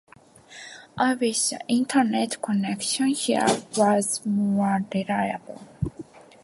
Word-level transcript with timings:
I 0.97 1.13
wish 1.13 1.49
the 1.51 1.59
internet 1.67 2.41
connection 2.41 3.09
here 3.09 3.45
was 3.77 4.25
more 4.25 4.83
reliable. 4.91 5.61